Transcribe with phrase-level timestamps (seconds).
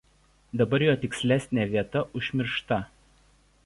[0.61, 2.85] Dabar jo tikslesnė vieta užmiršta.